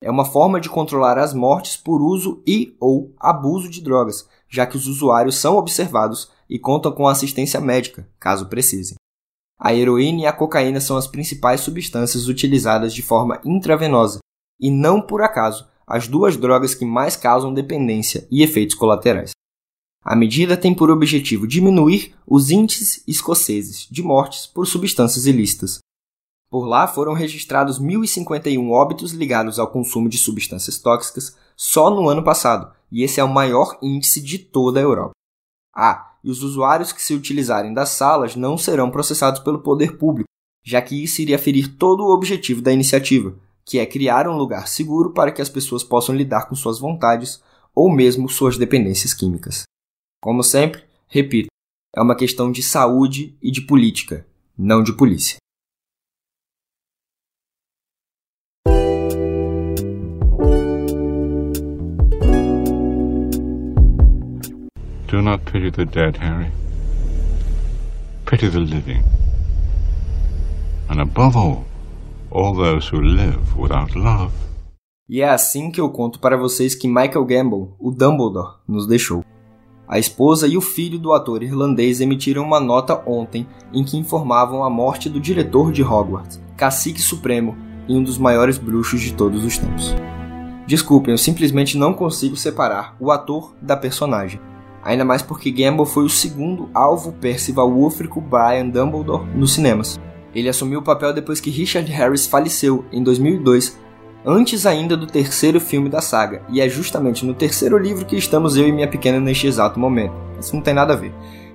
É 0.00 0.10
uma 0.10 0.24
forma 0.24 0.60
de 0.60 0.68
controlar 0.68 1.18
as 1.18 1.34
mortes 1.34 1.76
por 1.76 2.00
uso 2.00 2.40
e 2.46 2.76
ou 2.78 3.12
abuso 3.18 3.68
de 3.68 3.80
drogas, 3.80 4.28
já 4.48 4.64
que 4.64 4.76
os 4.76 4.86
usuários 4.86 5.36
são 5.36 5.56
observados 5.56 6.30
e 6.48 6.58
contam 6.58 6.92
com 6.92 7.08
assistência 7.08 7.60
médica, 7.60 8.08
caso 8.18 8.46
precisem. 8.46 8.96
A 9.58 9.74
heroína 9.74 10.20
e 10.20 10.26
a 10.26 10.32
cocaína 10.32 10.80
são 10.80 10.96
as 10.96 11.08
principais 11.08 11.62
substâncias 11.62 12.28
utilizadas 12.28 12.94
de 12.94 13.02
forma 13.02 13.40
intravenosa, 13.44 14.20
e 14.60 14.70
não 14.70 15.02
por 15.02 15.20
acaso 15.20 15.66
as 15.84 16.06
duas 16.06 16.36
drogas 16.36 16.74
que 16.74 16.84
mais 16.84 17.16
causam 17.16 17.52
dependência 17.52 18.26
e 18.30 18.42
efeitos 18.42 18.76
colaterais. 18.76 19.32
A 20.04 20.14
medida 20.14 20.56
tem 20.56 20.72
por 20.72 20.90
objetivo 20.90 21.46
diminuir 21.46 22.14
os 22.26 22.50
índices 22.50 23.02
escoceses 23.06 23.88
de 23.90 24.02
mortes 24.02 24.46
por 24.46 24.66
substâncias 24.66 25.26
ilícitas, 25.26 25.80
por 26.50 26.66
lá 26.66 26.86
foram 26.86 27.12
registrados 27.12 27.80
1.051 27.80 28.70
óbitos 28.70 29.12
ligados 29.12 29.58
ao 29.58 29.70
consumo 29.70 30.08
de 30.08 30.16
substâncias 30.16 30.78
tóxicas 30.78 31.36
só 31.56 31.90
no 31.90 32.08
ano 32.08 32.24
passado, 32.24 32.72
e 32.90 33.02
esse 33.02 33.20
é 33.20 33.24
o 33.24 33.28
maior 33.28 33.78
índice 33.82 34.20
de 34.20 34.38
toda 34.38 34.80
a 34.80 34.82
Europa. 34.82 35.12
Ah, 35.74 36.16
e 36.24 36.30
os 36.30 36.42
usuários 36.42 36.92
que 36.92 37.02
se 37.02 37.14
utilizarem 37.14 37.72
das 37.72 37.90
salas 37.90 38.34
não 38.34 38.56
serão 38.56 38.90
processados 38.90 39.40
pelo 39.40 39.60
poder 39.60 39.96
público, 39.98 40.28
já 40.64 40.80
que 40.80 41.02
isso 41.02 41.20
iria 41.22 41.38
ferir 41.38 41.76
todo 41.76 42.04
o 42.04 42.12
objetivo 42.12 42.62
da 42.62 42.72
iniciativa, 42.72 43.34
que 43.64 43.78
é 43.78 43.86
criar 43.86 44.26
um 44.26 44.36
lugar 44.36 44.66
seguro 44.66 45.12
para 45.12 45.30
que 45.30 45.42
as 45.42 45.48
pessoas 45.48 45.84
possam 45.84 46.14
lidar 46.14 46.48
com 46.48 46.54
suas 46.54 46.78
vontades 46.78 47.42
ou 47.74 47.90
mesmo 47.92 48.28
suas 48.28 48.56
dependências 48.56 49.12
químicas. 49.12 49.64
Como 50.20 50.42
sempre, 50.42 50.82
repito, 51.06 51.48
é 51.94 52.00
uma 52.00 52.16
questão 52.16 52.50
de 52.50 52.62
saúde 52.62 53.36
e 53.42 53.50
de 53.50 53.60
política, 53.60 54.26
não 54.56 54.82
de 54.82 54.92
polícia. 54.92 55.36
Pity 65.50 65.70
the 65.70 65.84
dead, 65.84 66.16
Harry. 66.18 66.50
Pity 68.26 68.50
the 68.50 68.60
living. 68.60 69.02
And 70.90 71.00
above 71.00 71.36
all, 71.36 71.64
all 72.30 72.54
those 72.54 72.88
who 72.88 73.00
live 73.00 73.56
without 73.56 73.96
love. 73.96 74.32
E 75.08 75.22
é 75.22 75.28
assim 75.30 75.70
que 75.70 75.80
eu 75.80 75.88
conto 75.88 76.20
para 76.20 76.36
vocês 76.36 76.74
que 76.74 76.86
Michael 76.86 77.24
Gambon, 77.24 77.74
o 77.80 77.90
Dumbledore, 77.90 78.56
nos 78.68 78.86
deixou. 78.86 79.24
A 79.88 79.98
esposa 79.98 80.46
e 80.46 80.54
o 80.54 80.60
filho 80.60 80.98
do 80.98 81.14
ator 81.14 81.42
irlandês 81.42 82.02
emitiram 82.02 82.42
uma 82.42 82.60
nota 82.60 83.02
ontem 83.06 83.46
em 83.72 83.82
que 83.82 83.96
informavam 83.96 84.62
a 84.62 84.68
morte 84.68 85.08
do 85.08 85.18
diretor 85.18 85.72
de 85.72 85.82
Hogwarts, 85.82 86.38
cacique 86.58 87.00
supremo 87.00 87.56
e 87.88 87.96
um 87.96 88.02
dos 88.02 88.18
maiores 88.18 88.58
bruxos 88.58 89.00
de 89.00 89.14
todos 89.14 89.42
os 89.46 89.56
tempos. 89.56 89.94
Desculpem, 90.66 91.12
eu 91.12 91.18
simplesmente 91.18 91.78
não 91.78 91.94
consigo 91.94 92.36
separar 92.36 92.94
o 93.00 93.10
ator 93.10 93.54
da 93.62 93.78
personagem 93.78 94.38
ainda 94.88 95.04
mais 95.04 95.20
porque 95.20 95.50
Gamble 95.50 95.84
foi 95.84 96.04
o 96.04 96.08
segundo 96.08 96.70
alvo 96.72 97.12
Percival 97.12 97.70
Wulfric 97.70 98.18
Brian 98.18 98.70
Dumbledore 98.70 99.26
nos 99.34 99.52
cinemas. 99.52 100.00
Ele 100.34 100.48
assumiu 100.48 100.80
o 100.80 100.82
papel 100.82 101.12
depois 101.12 101.40
que 101.40 101.50
Richard 101.50 101.90
Harris 101.92 102.26
faleceu 102.26 102.86
em 102.90 103.02
2002, 103.02 103.78
antes 104.24 104.64
ainda 104.64 104.96
do 104.96 105.06
terceiro 105.06 105.60
filme 105.60 105.90
da 105.90 106.00
saga, 106.00 106.42
e 106.48 106.58
é 106.58 106.68
justamente 106.70 107.26
no 107.26 107.34
terceiro 107.34 107.76
livro 107.76 108.06
que 108.06 108.16
estamos 108.16 108.56
eu 108.56 108.66
e 108.66 108.72
minha 108.72 108.88
pequena 108.88 109.20
neste 109.20 109.46
exato 109.46 109.78
momento. 109.78 110.14
Isso 110.40 110.56
não 110.56 110.62
tem 110.62 110.72
nada 110.72 110.94
a 110.94 110.96
ver. 110.96 111.12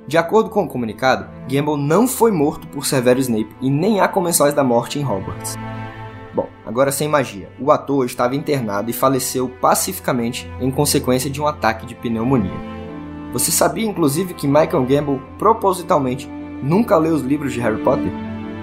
De 0.08 0.16
acordo 0.16 0.52
com 0.52 0.66
o 0.66 0.70
comunicado, 0.70 1.28
Gamble 1.50 1.78
não 1.78 2.08
foi 2.08 2.32
morto 2.32 2.68
por 2.68 2.86
Severus 2.86 3.26
Snape 3.26 3.56
e 3.60 3.68
nem 3.68 4.00
há 4.00 4.08
comensais 4.08 4.54
da 4.54 4.64
morte 4.64 5.00
em 5.00 5.04
Hogwarts. 5.04 5.56
Bom, 6.36 6.48
agora 6.64 6.92
sem 6.92 7.08
magia. 7.08 7.50
O 7.60 7.72
ator 7.72 8.06
estava 8.06 8.36
internado 8.36 8.92
e 8.92 8.94
faleceu 8.94 9.50
pacificamente 9.50 10.48
em 10.62 10.70
consequência 10.70 11.32
de 11.32 11.42
um 11.42 11.48
ataque 11.48 11.88
de 11.88 11.96
pneumonia. 11.96 12.73
Você 13.34 13.52
sabia 13.52 13.86
inclusive 13.86 14.36
que 14.36 14.48
Michael 14.48 14.86
Gambon 14.86 15.20
propositalmente 15.40 16.30
nunca 16.62 16.96
leu 16.98 17.16
os 17.16 17.24
livros 17.24 17.52
de 17.52 17.60
Harry 17.60 17.82
Potter? 17.82 18.12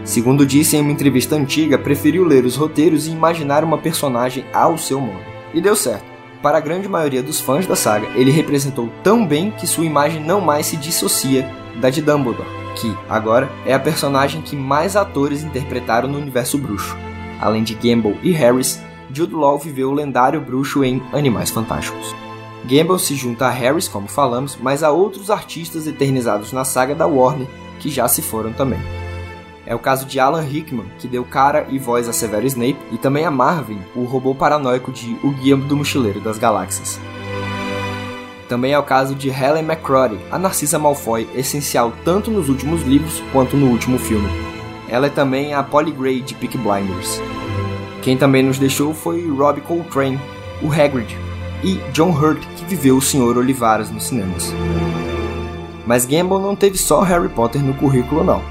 Segundo 0.04 0.46
disse 0.46 0.76
em 0.76 0.80
uma 0.80 0.92
entrevista 0.92 1.34
antiga, 1.34 1.76
preferiu 1.76 2.24
ler 2.24 2.44
os 2.44 2.56
roteiros 2.56 3.06
e 3.06 3.10
imaginar 3.10 3.64
uma 3.64 3.76
personagem 3.76 4.44
ao 4.52 4.78
seu 4.78 5.00
modo. 5.00 5.20
E 5.52 5.60
deu 5.60 5.74
certo. 5.74 6.04
Para 6.40 6.56
a 6.56 6.60
grande 6.60 6.88
maioria 6.88 7.22
dos 7.22 7.40
fãs 7.40 7.66
da 7.66 7.76
saga, 7.76 8.06
ele 8.14 8.30
representou 8.30 8.88
tão 9.02 9.26
bem 9.26 9.50
que 9.50 9.66
sua 9.66 9.84
imagem 9.84 10.24
não 10.24 10.40
mais 10.40 10.66
se 10.66 10.76
dissocia 10.76 11.46
da 11.80 11.90
de 11.90 12.00
Dumbledore, 12.00 12.48
que, 12.76 12.96
agora, 13.08 13.50
é 13.66 13.74
a 13.74 13.78
personagem 13.78 14.40
que 14.40 14.56
mais 14.56 14.96
atores 14.96 15.42
interpretaram 15.42 16.08
no 16.08 16.16
universo 16.16 16.56
bruxo. 16.56 16.96
Além 17.40 17.62
de 17.62 17.74
Gamble 17.74 18.18
e 18.22 18.30
Harris, 18.30 18.80
Jude 19.12 19.34
Law 19.34 19.58
viveu 19.58 19.90
o 19.90 19.94
lendário 19.94 20.40
bruxo 20.40 20.82
em 20.82 21.02
Animais 21.12 21.50
Fantásticos. 21.50 22.14
Gamble 22.64 22.98
se 22.98 23.14
junta 23.14 23.46
a 23.46 23.50
Harris, 23.50 23.88
como 23.88 24.06
falamos, 24.06 24.56
mas 24.60 24.82
a 24.82 24.90
outros 24.90 25.30
artistas 25.30 25.86
eternizados 25.86 26.52
na 26.52 26.64
saga 26.64 26.94
da 26.94 27.06
Warner 27.06 27.48
que 27.80 27.90
já 27.90 28.06
se 28.06 28.22
foram 28.22 28.52
também. 28.52 28.78
É 29.66 29.74
o 29.74 29.78
caso 29.78 30.04
de 30.04 30.20
Alan 30.20 30.42
Rickman, 30.42 30.86
que 30.98 31.08
deu 31.08 31.24
cara 31.24 31.66
e 31.70 31.78
voz 31.78 32.08
a 32.08 32.12
Severo 32.12 32.46
Snape, 32.46 32.78
e 32.92 32.98
também 32.98 33.24
a 33.24 33.30
Marvin, 33.30 33.80
o 33.94 34.04
robô 34.04 34.34
paranoico 34.34 34.92
de 34.92 35.16
O 35.22 35.30
Guia 35.30 35.56
do 35.56 35.76
Mochileiro 35.76 36.20
das 36.20 36.38
Galáxias. 36.38 36.98
Também 38.48 38.72
é 38.72 38.78
o 38.78 38.82
caso 38.82 39.14
de 39.14 39.28
Helen 39.28 39.64
McCrory, 39.64 40.18
a 40.30 40.38
Narcisa 40.38 40.78
Malfoy, 40.78 41.28
essencial 41.34 41.92
tanto 42.04 42.30
nos 42.30 42.48
últimos 42.48 42.82
livros 42.82 43.22
quanto 43.32 43.56
no 43.56 43.68
último 43.68 43.96
filme. 43.96 44.28
Ela 44.88 45.06
é 45.06 45.10
também 45.10 45.54
a 45.54 45.62
Polly 45.62 45.92
Gray 45.92 46.20
de 46.20 46.34
Peak 46.34 46.58
Blinders. 46.58 47.20
Quem 48.02 48.16
também 48.16 48.42
nos 48.42 48.58
deixou 48.58 48.92
foi 48.92 49.24
Robbie 49.28 49.60
Coltrane, 49.60 50.18
o 50.60 50.72
Hagrid, 50.72 51.16
e 51.62 51.80
John 51.92 52.10
Hurt, 52.10 52.40
que 52.56 52.64
viveu 52.64 52.96
o 52.96 53.02
Sr. 53.02 53.36
Olivaras 53.36 53.90
nos 53.90 54.04
cinemas. 54.04 54.54
Mas 55.86 56.06
Gamble 56.06 56.38
não 56.38 56.54
teve 56.54 56.78
só 56.78 57.02
Harry 57.02 57.28
Potter 57.28 57.62
no 57.62 57.74
currículo 57.74 58.22
não. 58.22 58.42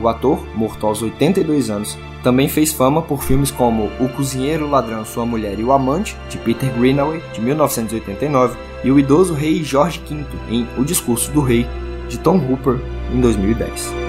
O 0.00 0.08
ator, 0.08 0.44
morto 0.56 0.86
aos 0.86 1.02
82 1.02 1.70
anos, 1.70 1.98
também 2.22 2.48
fez 2.48 2.72
fama 2.72 3.02
por 3.02 3.22
filmes 3.22 3.50
como 3.50 3.90
O 4.00 4.08
Cozinheiro, 4.08 4.68
Ladrão, 4.68 5.04
Sua 5.04 5.26
Mulher 5.26 5.58
e 5.58 5.64
o 5.64 5.72
Amante, 5.72 6.16
de 6.28 6.38
Peter 6.38 6.72
Greenaway, 6.72 7.22
de 7.32 7.40
1989, 7.40 8.56
e 8.82 8.90
O 8.90 8.98
Idoso 8.98 9.34
Rei 9.34 9.62
Jorge 9.62 10.00
V, 10.08 10.24
em 10.48 10.66
O 10.78 10.84
Discurso 10.84 11.30
do 11.30 11.40
Rei, 11.40 11.66
de 12.08 12.18
Tom 12.18 12.38
Hooper, 12.38 12.80
em 13.12 13.20
2010. 13.20 14.03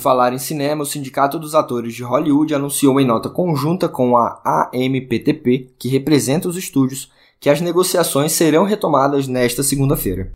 Falar 0.00 0.32
em 0.32 0.38
cinema, 0.38 0.82
o 0.82 0.86
Sindicato 0.86 1.38
dos 1.38 1.54
Atores 1.54 1.94
de 1.94 2.02
Hollywood 2.02 2.54
anunciou 2.54 2.98
em 3.00 3.06
nota 3.06 3.28
conjunta 3.28 3.88
com 3.88 4.16
a 4.16 4.40
AMPTP, 4.72 5.74
que 5.78 5.88
representa 5.88 6.48
os 6.48 6.56
estúdios, 6.56 7.12
que 7.38 7.48
as 7.48 7.60
negociações 7.60 8.32
serão 8.32 8.64
retomadas 8.64 9.28
nesta 9.28 9.62
segunda-feira. 9.62 10.32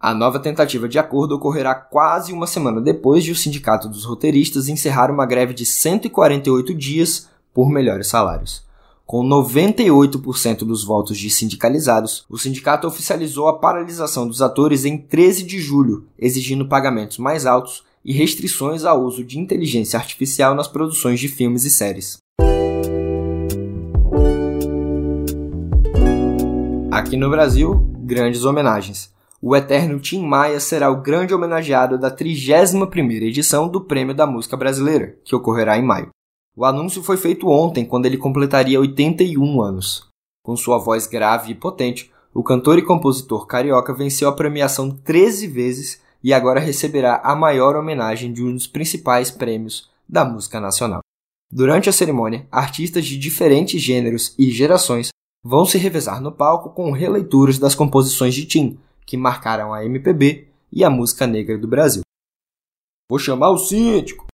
A 0.00 0.14
nova 0.14 0.38
tentativa 0.38 0.88
de 0.88 0.98
acordo 0.98 1.34
ocorrerá 1.34 1.74
quase 1.74 2.32
uma 2.32 2.46
semana 2.46 2.80
depois 2.80 3.22
de 3.22 3.32
o 3.32 3.36
Sindicato 3.36 3.88
dos 3.88 4.04
Roteiristas 4.04 4.68
encerrar 4.68 5.10
uma 5.10 5.26
greve 5.26 5.52
de 5.52 5.66
148 5.66 6.74
dias 6.74 7.28
por 7.52 7.68
melhores 7.68 8.08
salários. 8.08 8.66
Com 9.08 9.26
98% 9.26 10.58
dos 10.58 10.84
votos 10.84 11.16
de 11.16 11.30
sindicalizados, 11.30 12.26
o 12.28 12.36
sindicato 12.36 12.86
oficializou 12.86 13.48
a 13.48 13.58
paralisação 13.58 14.28
dos 14.28 14.42
atores 14.42 14.84
em 14.84 14.98
13 14.98 15.44
de 15.44 15.58
julho, 15.58 16.06
exigindo 16.18 16.68
pagamentos 16.68 17.16
mais 17.16 17.46
altos 17.46 17.87
e 18.08 18.12
restrições 18.14 18.86
ao 18.86 19.04
uso 19.04 19.22
de 19.22 19.38
inteligência 19.38 19.98
artificial 19.98 20.54
nas 20.54 20.66
produções 20.66 21.20
de 21.20 21.28
filmes 21.28 21.66
e 21.66 21.70
séries. 21.70 22.16
Aqui 26.90 27.18
no 27.18 27.28
Brasil, 27.28 27.74
grandes 27.98 28.46
homenagens. 28.46 29.12
O 29.42 29.54
eterno 29.54 30.00
Tim 30.00 30.26
Maia 30.26 30.58
será 30.58 30.90
o 30.90 31.02
grande 31.02 31.34
homenageado 31.34 31.98
da 31.98 32.10
31ª 32.10 33.24
edição 33.24 33.68
do 33.68 33.82
Prêmio 33.82 34.14
da 34.14 34.26
Música 34.26 34.56
Brasileira, 34.56 35.14
que 35.22 35.36
ocorrerá 35.36 35.76
em 35.76 35.84
maio. 35.84 36.08
O 36.56 36.64
anúncio 36.64 37.02
foi 37.02 37.18
feito 37.18 37.46
ontem, 37.46 37.84
quando 37.84 38.06
ele 38.06 38.16
completaria 38.16 38.80
81 38.80 39.60
anos. 39.60 40.08
Com 40.42 40.56
sua 40.56 40.78
voz 40.78 41.06
grave 41.06 41.52
e 41.52 41.54
potente, 41.54 42.10
o 42.32 42.42
cantor 42.42 42.78
e 42.78 42.82
compositor 42.82 43.46
carioca 43.46 43.92
venceu 43.92 44.30
a 44.30 44.34
premiação 44.34 44.90
13 44.90 45.46
vezes 45.46 46.07
e 46.22 46.32
agora 46.32 46.60
receberá 46.60 47.20
a 47.24 47.34
maior 47.34 47.76
homenagem 47.76 48.32
de 48.32 48.42
um 48.42 48.52
dos 48.52 48.66
principais 48.66 49.30
prêmios 49.30 49.90
da 50.08 50.24
música 50.24 50.60
nacional. 50.60 51.00
Durante 51.50 51.88
a 51.88 51.92
cerimônia, 51.92 52.46
artistas 52.50 53.06
de 53.06 53.16
diferentes 53.16 53.80
gêneros 53.80 54.34
e 54.38 54.50
gerações 54.50 55.08
vão 55.42 55.64
se 55.64 55.78
revezar 55.78 56.20
no 56.20 56.30
palco 56.30 56.70
com 56.70 56.92
releituras 56.92 57.58
das 57.58 57.74
composições 57.74 58.34
de 58.34 58.44
Tim, 58.44 58.78
que 59.06 59.16
marcaram 59.16 59.72
a 59.72 59.84
MPB 59.84 60.48
e 60.70 60.84
a 60.84 60.90
música 60.90 61.26
negra 61.26 61.56
do 61.56 61.66
Brasil. 61.66 62.02
Vou 63.08 63.18
chamar 63.18 63.50
o 63.50 63.58
síndico! 63.58 64.27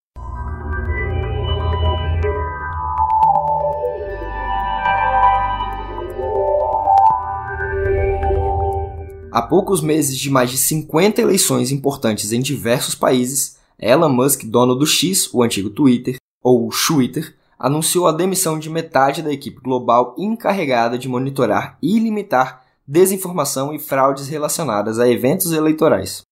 Há 9.35 9.43
poucos 9.43 9.81
meses 9.81 10.17
de 10.17 10.31
mais 10.31 10.49
de 10.49 10.57
50 10.57 11.21
eleições 11.21 11.73
importantes 11.73 12.31
em 12.31 12.41
diversos 12.41 12.95
países, 12.95 13.57
Elon 13.77 14.09
Musk, 14.09 14.45
dono 14.45 14.77
do 14.77 14.87
X, 14.87 15.29
o 15.35 15.43
antigo 15.43 15.71
Twitter, 15.71 16.19
ou 16.41 16.69
Twitter, 16.69 17.35
anunciou 17.59 18.07
a 18.07 18.13
demissão 18.13 18.61
de 18.61 18.71
metade 18.71 19.23
da 19.23 19.33
equipe 19.33 19.61
global 19.61 20.15
encarregada 20.17 20.97
de 20.97 21.09
monitorar 21.09 21.77
e 21.83 21.99
limitar 21.99 22.65
desinformação 22.87 23.75
e 23.75 23.79
fraudes 23.81 24.29
relacionadas 24.29 25.01
a 25.01 25.09
eventos 25.09 25.51
eleitorais. 25.51 26.23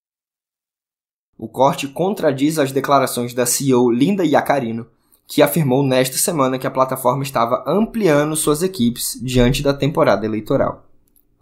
O 1.36 1.48
corte 1.48 1.88
contradiz 1.88 2.56
as 2.56 2.70
declarações 2.70 3.34
da 3.34 3.44
CEO 3.44 3.90
Linda 3.90 4.24
Yacarino, 4.24 4.86
que 5.26 5.42
afirmou 5.42 5.82
nesta 5.82 6.18
semana 6.18 6.56
que 6.56 6.68
a 6.68 6.70
plataforma 6.70 7.24
estava 7.24 7.64
ampliando 7.66 8.36
suas 8.36 8.62
equipes 8.62 9.18
diante 9.20 9.60
da 9.60 9.74
temporada 9.74 10.24
eleitoral. 10.24 10.91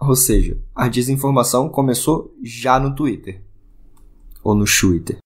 Ou 0.00 0.16
seja, 0.16 0.58
a 0.74 0.88
desinformação 0.88 1.68
começou 1.68 2.34
já 2.42 2.80
no 2.80 2.94
Twitter. 2.94 3.42
Ou 4.42 4.54
no 4.54 4.64
Twitter. 4.64 5.18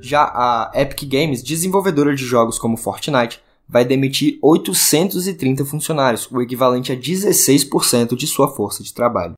Já 0.00 0.22
a 0.32 0.70
Epic 0.74 1.10
Games, 1.10 1.42
desenvolvedora 1.42 2.14
de 2.14 2.24
jogos 2.24 2.56
como 2.56 2.76
Fortnite, 2.76 3.42
vai 3.68 3.84
demitir 3.84 4.38
830 4.40 5.64
funcionários, 5.64 6.30
o 6.30 6.40
equivalente 6.40 6.92
a 6.92 6.96
16% 6.96 8.14
de 8.16 8.28
sua 8.28 8.48
força 8.54 8.84
de 8.84 8.94
trabalho. 8.94 9.34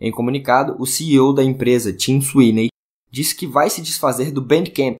Em 0.00 0.10
comunicado, 0.10 0.74
o 0.78 0.86
CEO 0.86 1.34
da 1.34 1.44
empresa, 1.44 1.92
Tim 1.92 2.22
Sweeney, 2.22 2.68
disse 3.10 3.36
que 3.36 3.46
vai 3.46 3.68
se 3.68 3.82
desfazer 3.82 4.32
do 4.32 4.40
Bandcamp, 4.40 4.96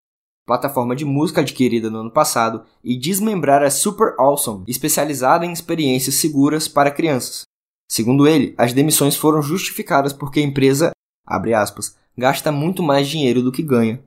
plataforma 0.51 0.97
de 0.97 1.05
música 1.05 1.43
adquirida 1.43 1.89
no 1.89 2.01
ano 2.01 2.11
passado, 2.11 2.65
e 2.83 2.99
desmembrar 2.99 3.63
a 3.63 3.71
Super 3.71 4.15
Awesome, 4.19 4.65
especializada 4.67 5.47
em 5.47 5.53
experiências 5.53 6.17
seguras 6.17 6.67
para 6.67 6.91
crianças. 6.91 7.43
Segundo 7.89 8.27
ele, 8.27 8.53
as 8.59 8.73
demissões 8.73 9.15
foram 9.15 9.41
justificadas 9.41 10.13
porque 10.13 10.41
a 10.41 10.43
empresa, 10.43 10.91
aspas, 11.25 11.97
gasta 12.19 12.51
muito 12.51 12.83
mais 12.83 13.07
dinheiro 13.07 13.43
do 13.43 13.53
que 13.53 13.63
ganha. 13.63 14.03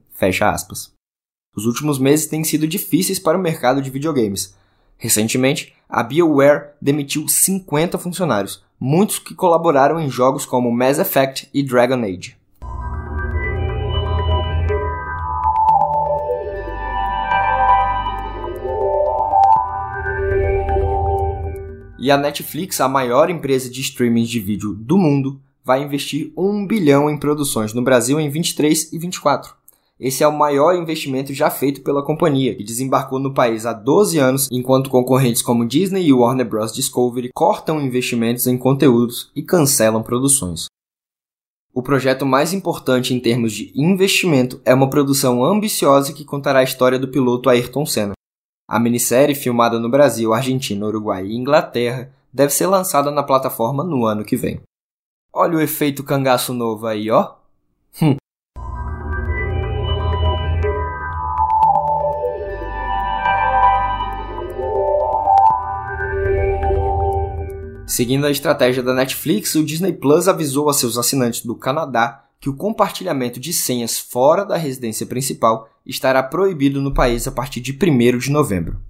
Os 1.55 1.65
últimos 1.65 1.97
meses 1.97 2.27
têm 2.27 2.43
sido 2.43 2.67
difíceis 2.67 3.19
para 3.19 3.37
o 3.37 3.41
mercado 3.41 3.81
de 3.81 3.89
videogames. 3.89 4.53
Recentemente, 4.97 5.73
a 5.87 6.03
BioWare 6.03 6.71
demitiu 6.81 7.25
50 7.25 7.97
funcionários, 7.97 8.61
muitos 8.77 9.17
que 9.17 9.33
colaboraram 9.33 9.97
em 9.97 10.09
jogos 10.09 10.45
como 10.45 10.71
Mass 10.71 10.99
Effect 10.99 11.49
e 11.53 11.63
Dragon 11.63 12.03
Age. 12.03 12.35
E 22.03 22.11
a 22.11 22.17
Netflix, 22.17 22.81
a 22.81 22.89
maior 22.89 23.29
empresa 23.29 23.69
de 23.69 23.79
streaming 23.79 24.25
de 24.25 24.37
vídeo 24.37 24.73
do 24.73 24.97
mundo, 24.97 25.39
vai 25.63 25.81
investir 25.81 26.33
1 26.35 26.67
bilhão 26.67 27.09
em 27.09 27.17
produções 27.17 27.73
no 27.73 27.81
Brasil 27.81 28.19
em 28.19 28.29
23 28.29 28.91
e 28.91 28.97
24. 28.97 29.53
Esse 29.97 30.21
é 30.21 30.27
o 30.27 30.37
maior 30.37 30.75
investimento 30.75 31.33
já 31.33 31.49
feito 31.49 31.81
pela 31.81 32.03
companhia, 32.03 32.53
que 32.55 32.63
desembarcou 32.65 33.19
no 33.19 33.33
país 33.33 33.65
há 33.65 33.71
12 33.71 34.19
anos, 34.19 34.49
enquanto 34.51 34.89
concorrentes 34.89 35.41
como 35.41 35.65
Disney 35.65 36.05
e 36.05 36.11
Warner 36.11 36.45
Bros. 36.45 36.73
Discovery 36.73 37.29
cortam 37.33 37.79
investimentos 37.79 38.47
em 38.47 38.57
conteúdos 38.57 39.31
e 39.33 39.41
cancelam 39.41 40.03
produções. 40.03 40.65
O 41.73 41.81
projeto 41.81 42.25
mais 42.25 42.51
importante 42.51 43.13
em 43.13 43.19
termos 43.21 43.53
de 43.53 43.71
investimento 43.73 44.59
é 44.65 44.73
uma 44.73 44.89
produção 44.89 45.41
ambiciosa 45.41 46.11
que 46.11 46.25
contará 46.25 46.59
a 46.59 46.63
história 46.63 46.99
do 46.99 47.07
piloto 47.07 47.49
Ayrton 47.49 47.85
Senna. 47.85 48.13
A 48.67 48.79
minissérie, 48.79 49.35
filmada 49.35 49.77
no 49.77 49.89
Brasil, 49.89 50.33
Argentina, 50.33 50.85
Uruguai 50.85 51.25
e 51.25 51.35
Inglaterra, 51.35 52.09
deve 52.31 52.53
ser 52.53 52.65
lançada 52.67 53.11
na 53.11 53.21
plataforma 53.21 53.83
no 53.83 54.05
ano 54.05 54.23
que 54.23 54.37
vem. 54.37 54.61
Olha 55.33 55.57
o 55.57 55.61
efeito 55.61 56.03
cangaço 56.03 56.53
novo 56.53 56.87
aí, 56.87 57.11
ó. 57.11 57.33
Hum. 58.01 58.15
Seguindo 67.85 68.25
a 68.25 68.31
estratégia 68.31 68.81
da 68.81 68.93
Netflix, 68.93 69.53
o 69.55 69.65
Disney 69.65 69.91
Plus 69.91 70.27
avisou 70.27 70.69
a 70.69 70.73
seus 70.73 70.97
assinantes 70.97 71.45
do 71.45 71.55
Canadá 71.55 72.23
que 72.43 72.49
o 72.49 72.57
compartilhamento 72.57 73.39
de 73.39 73.53
senhas 73.53 73.97
fora 73.97 74.43
da 74.43 74.57
residência 74.57 75.05
principal 75.05 75.69
estará 75.85 76.21
proibido 76.21 76.81
no 76.81 76.93
país 76.93 77.25
a 77.25 77.31
partir 77.31 77.61
de 77.61 77.71
1 77.71 78.17
de 78.17 78.29
novembro. 78.29 78.81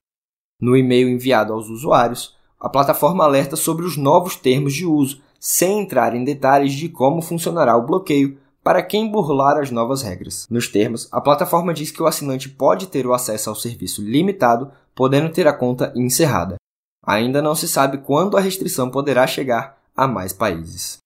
No 0.60 0.76
e-mail 0.76 1.08
enviado 1.08 1.54
aos 1.54 1.70
usuários, 1.70 2.36
a 2.60 2.68
plataforma 2.68 3.24
alerta 3.24 3.56
sobre 3.56 3.86
os 3.86 3.96
novos 3.96 4.36
termos 4.36 4.74
de 4.74 4.88
uso, 4.88 5.22
sem 5.40 5.82
entrar 5.82 6.16
em 6.16 6.24
detalhes 6.24 6.74
de 6.74 6.90
como 6.90 7.22
funcionará 7.22 7.78
o 7.78 7.86
bloqueio 7.86 8.40
para 8.64 8.82
quem 8.82 9.08
burlar 9.08 9.60
as 9.60 9.70
novas 9.70 10.02
regras. 10.02 10.48
Nos 10.50 10.68
termos, 10.68 11.08
a 11.12 11.22
plataforma 11.22 11.76
diz 11.76 11.92
que 11.92 12.02
o 12.02 12.08
assinante 12.08 12.50
pode 12.50 12.88
ter 12.88 13.06
o 13.06 13.14
acesso 13.14 13.52
ao 13.52 13.56
serviço 13.56 14.02
limitado, 14.02 14.72
podendo 14.96 15.32
ter 15.32 15.48
a 15.48 15.54
conta 15.54 15.94
encerrada. 15.96 16.56
Ainda 17.06 17.40
não 17.40 17.54
se 17.54 17.68
sabe 17.68 18.00
quando 18.00 18.36
a 18.36 18.42
restrição 18.42 18.90
poderá 18.90 19.28
chegar 19.28 19.78
a 19.96 20.08
mais 20.08 20.34
países. 20.34 21.03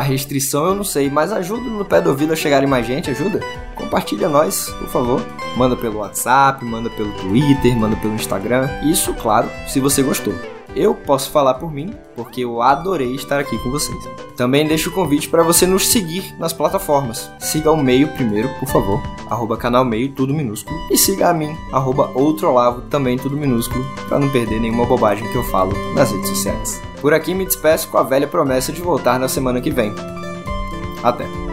Restrição 0.00 0.66
eu 0.66 0.74
não 0.74 0.84
sei, 0.84 1.08
mas 1.10 1.32
ajuda 1.32 1.62
no 1.62 1.84
pé 1.84 2.00
do 2.00 2.10
ouvido 2.10 2.32
a 2.32 2.36
chegarem 2.36 2.68
mais 2.68 2.86
gente, 2.86 3.10
ajuda? 3.10 3.40
Compartilha 3.74 4.28
nós, 4.28 4.70
por 4.78 4.88
favor. 4.88 5.26
Manda 5.56 5.76
pelo 5.76 5.98
WhatsApp, 5.98 6.64
manda 6.64 6.90
pelo 6.90 7.12
Twitter, 7.12 7.76
manda 7.76 7.96
pelo 7.96 8.14
Instagram. 8.14 8.68
Isso, 8.82 9.14
claro, 9.14 9.48
se 9.66 9.80
você 9.80 10.02
gostou. 10.02 10.34
Eu 10.78 10.94
posso 10.94 11.32
falar 11.32 11.54
por 11.54 11.72
mim, 11.72 11.92
porque 12.14 12.44
eu 12.44 12.62
adorei 12.62 13.12
estar 13.16 13.40
aqui 13.40 13.58
com 13.58 13.68
vocês. 13.68 13.98
Também 14.36 14.64
deixo 14.64 14.90
o 14.90 14.92
convite 14.92 15.28
para 15.28 15.42
você 15.42 15.66
nos 15.66 15.88
seguir 15.88 16.32
nas 16.38 16.52
plataformas. 16.52 17.28
Siga 17.40 17.72
o 17.72 17.76
Meio 17.76 18.06
primeiro, 18.12 18.48
por 18.60 18.68
favor, 18.68 19.02
arroba 19.28 19.56
canal 19.56 19.84
Meio, 19.84 20.12
tudo 20.12 20.32
minúsculo. 20.32 20.78
E 20.88 20.96
siga 20.96 21.30
a 21.30 21.34
mim, 21.34 21.52
arroba 21.72 22.12
Outrolavo, 22.14 22.82
também 22.82 23.18
tudo 23.18 23.36
minúsculo, 23.36 23.84
para 24.08 24.20
não 24.20 24.28
perder 24.28 24.60
nenhuma 24.60 24.86
bobagem 24.86 25.28
que 25.32 25.36
eu 25.36 25.42
falo 25.42 25.72
nas 25.96 26.12
redes 26.12 26.28
sociais. 26.28 26.80
Por 27.00 27.12
aqui 27.12 27.34
me 27.34 27.44
despeço 27.44 27.88
com 27.88 27.98
a 27.98 28.04
velha 28.04 28.28
promessa 28.28 28.72
de 28.72 28.80
voltar 28.80 29.18
na 29.18 29.26
semana 29.26 29.60
que 29.60 29.72
vem. 29.72 29.92
Até! 31.02 31.47